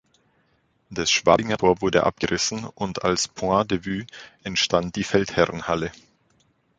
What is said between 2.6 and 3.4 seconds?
und als